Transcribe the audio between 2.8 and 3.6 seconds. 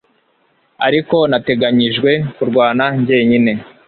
njyenyine